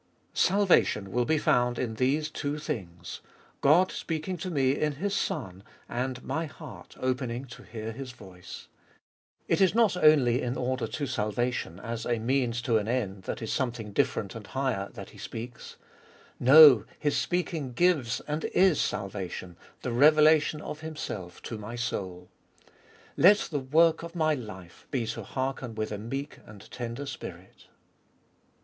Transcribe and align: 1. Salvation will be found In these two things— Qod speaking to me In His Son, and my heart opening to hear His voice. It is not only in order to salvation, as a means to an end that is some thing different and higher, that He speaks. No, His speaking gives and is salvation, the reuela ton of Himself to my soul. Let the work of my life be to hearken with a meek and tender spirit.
1. 0.31 0.31
Salvation 0.35 1.11
will 1.11 1.25
be 1.25 1.37
found 1.37 1.77
In 1.77 1.93
these 1.93 2.31
two 2.31 2.57
things— 2.57 3.21
Qod 3.61 3.91
speaking 3.91 4.35
to 4.37 4.49
me 4.49 4.71
In 4.71 4.93
His 4.93 5.13
Son, 5.15 5.61
and 5.87 6.23
my 6.23 6.47
heart 6.47 6.95
opening 6.99 7.45
to 7.45 7.61
hear 7.61 7.91
His 7.91 8.11
voice. 8.11 8.67
It 9.47 9.61
is 9.61 9.75
not 9.75 9.95
only 9.95 10.41
in 10.41 10.57
order 10.57 10.87
to 10.87 11.05
salvation, 11.05 11.79
as 11.79 12.07
a 12.07 12.17
means 12.17 12.63
to 12.63 12.79
an 12.79 12.87
end 12.87 13.25
that 13.25 13.43
is 13.43 13.53
some 13.53 13.71
thing 13.73 13.91
different 13.91 14.33
and 14.33 14.47
higher, 14.47 14.89
that 14.93 15.11
He 15.11 15.19
speaks. 15.19 15.75
No, 16.39 16.83
His 16.97 17.15
speaking 17.15 17.73
gives 17.73 18.21
and 18.21 18.45
is 18.45 18.81
salvation, 18.81 19.55
the 19.83 19.91
reuela 19.91 20.49
ton 20.51 20.61
of 20.61 20.79
Himself 20.81 21.43
to 21.43 21.59
my 21.59 21.75
soul. 21.75 22.27
Let 23.15 23.37
the 23.51 23.59
work 23.59 24.01
of 24.01 24.15
my 24.15 24.33
life 24.33 24.87
be 24.89 25.05
to 25.05 25.21
hearken 25.21 25.75
with 25.75 25.91
a 25.91 25.99
meek 25.99 26.39
and 26.47 26.71
tender 26.71 27.05
spirit. 27.05 27.67